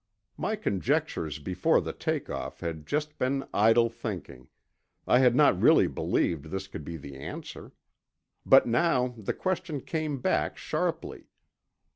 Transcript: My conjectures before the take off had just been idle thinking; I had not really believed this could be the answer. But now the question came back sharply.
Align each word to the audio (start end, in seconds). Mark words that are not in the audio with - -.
My 0.35 0.55
conjectures 0.55 1.37
before 1.37 1.79
the 1.79 1.93
take 1.93 2.27
off 2.27 2.61
had 2.61 2.87
just 2.87 3.19
been 3.19 3.47
idle 3.53 3.87
thinking; 3.87 4.47
I 5.05 5.19
had 5.19 5.35
not 5.35 5.61
really 5.61 5.85
believed 5.85 6.45
this 6.45 6.65
could 6.67 6.83
be 6.83 6.97
the 6.97 7.15
answer. 7.17 7.71
But 8.43 8.65
now 8.65 9.09
the 9.15 9.33
question 9.35 9.79
came 9.79 10.19
back 10.19 10.57
sharply. 10.57 11.27